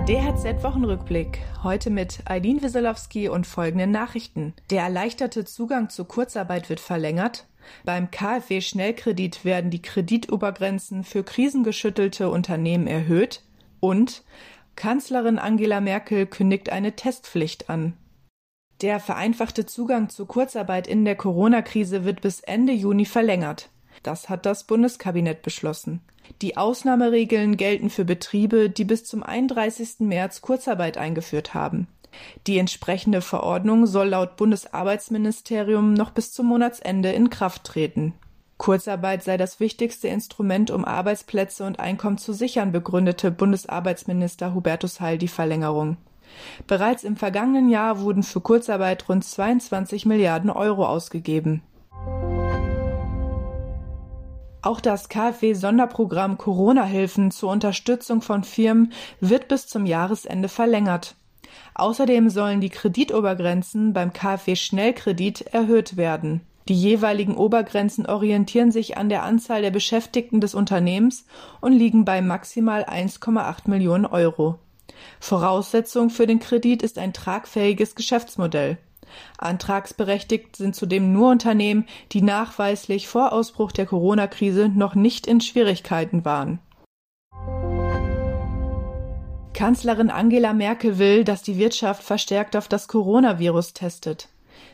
[0.00, 1.40] Der DHZ-Wochenrückblick.
[1.62, 4.54] Heute mit Eileen Wieselowski und folgenden Nachrichten.
[4.70, 7.46] Der erleichterte Zugang zur Kurzarbeit wird verlängert.
[7.84, 13.42] Beim KfW-Schnellkredit werden die Kreditobergrenzen für krisengeschüttelte Unternehmen erhöht.
[13.78, 14.24] Und
[14.74, 17.92] Kanzlerin Angela Merkel kündigt eine Testpflicht an.
[18.80, 23.68] Der vereinfachte Zugang zur Kurzarbeit in der Corona-Krise wird bis Ende Juni verlängert.
[24.02, 26.00] Das hat das Bundeskabinett beschlossen.
[26.42, 30.00] Die Ausnahmeregeln gelten für Betriebe, die bis zum 31.
[30.00, 31.86] März Kurzarbeit eingeführt haben.
[32.46, 38.14] Die entsprechende Verordnung soll laut Bundesarbeitsministerium noch bis zum Monatsende in Kraft treten.
[38.58, 45.18] Kurzarbeit sei das wichtigste Instrument, um Arbeitsplätze und Einkommen zu sichern, begründete Bundesarbeitsminister Hubertus Heil
[45.18, 45.96] die Verlängerung.
[46.66, 51.62] Bereits im vergangenen Jahr wurden für Kurzarbeit rund 22 Milliarden Euro ausgegeben.
[54.62, 61.16] Auch das KfW-Sonderprogramm Corona-Hilfen zur Unterstützung von Firmen wird bis zum Jahresende verlängert.
[61.74, 66.42] Außerdem sollen die Kreditobergrenzen beim KfW-Schnellkredit erhöht werden.
[66.68, 71.24] Die jeweiligen Obergrenzen orientieren sich an der Anzahl der Beschäftigten des Unternehmens
[71.60, 74.58] und liegen bei maximal 1,8 Millionen Euro.
[75.20, 78.78] Voraussetzung für den Kredit ist ein tragfähiges Geschäftsmodell.
[79.38, 86.24] Antragsberechtigt sind zudem nur Unternehmen, die nachweislich vor Ausbruch der Corona-Krise noch nicht in Schwierigkeiten
[86.24, 86.60] waren.
[89.52, 94.28] Kanzlerin Angela Merkel will, dass die Wirtschaft verstärkt auf das Coronavirus testet.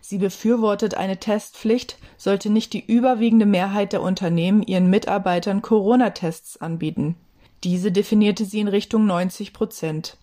[0.00, 7.16] Sie befürwortet eine Testpflicht, sollte nicht die überwiegende Mehrheit der Unternehmen ihren Mitarbeitern Corona-Tests anbieten.
[7.62, 10.16] Diese definierte sie in Richtung 90 Prozent.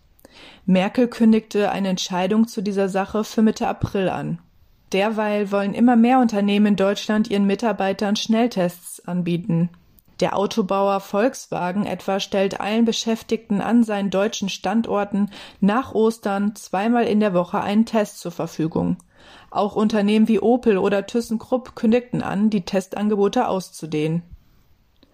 [0.66, 4.39] Merkel kündigte eine Entscheidung zu dieser Sache für Mitte April an.
[4.91, 9.69] Derweil wollen immer mehr Unternehmen in Deutschland ihren Mitarbeitern Schnelltests anbieten.
[10.19, 15.29] Der Autobauer Volkswagen etwa stellt allen Beschäftigten an seinen deutschen Standorten
[15.62, 18.97] nach Ostern zweimal in der Woche einen Test zur Verfügung.
[19.50, 24.23] Auch Unternehmen wie Opel oder ThyssenKrupp kündigten an, die Testangebote auszudehnen.